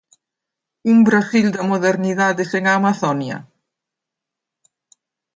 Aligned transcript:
Un 0.91 0.97
Brasil 1.09 1.45
da 1.55 1.63
modernidade 1.71 2.43
sen 2.51 2.63
a 2.67 2.73
Amazonia? 2.79 3.37